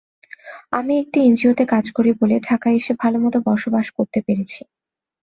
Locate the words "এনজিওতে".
1.21-1.63